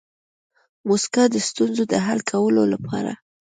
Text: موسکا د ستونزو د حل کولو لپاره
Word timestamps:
موسکا 0.87 1.23
د 1.33 1.35
ستونزو 1.49 1.83
د 1.91 1.93
حل 2.05 2.19
کولو 2.31 2.63
لپاره 2.73 3.11